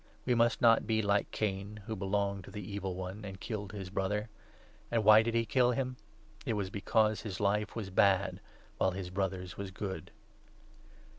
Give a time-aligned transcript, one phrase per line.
[0.25, 3.91] We must not be like Cain, who belonged to the Evil One and killed his
[3.91, 4.29] brother.
[4.89, 5.95] And why did he kill him?
[6.43, 8.39] It was because his life was bad
[8.79, 10.09] while his brother's was good.